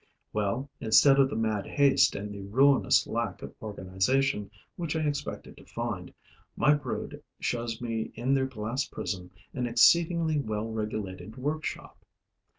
[0.33, 5.57] Well, instead of the mad haste and the ruinous lack of organization which I expected
[5.57, 6.11] to find,
[6.55, 12.03] my broods show me in their glass prison an exceedingly well regulated workshop.